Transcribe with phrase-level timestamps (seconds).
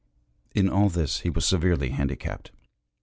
[0.55, 2.49] In all this he was severely handicapped.